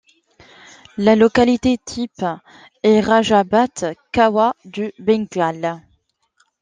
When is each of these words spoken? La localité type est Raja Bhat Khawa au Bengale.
La 0.97 1.15
localité 1.15 1.77
type 1.77 2.25
est 2.81 3.01
Raja 3.01 3.43
Bhat 3.43 3.93
Khawa 4.11 4.55
au 4.65 4.89
Bengale. 4.97 5.79